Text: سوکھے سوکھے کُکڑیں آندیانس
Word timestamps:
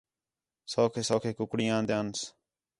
سوکھے 0.71 1.01
سوکھے 1.09 1.31
کُکڑیں 1.37 1.73
آندیانس 1.77 2.17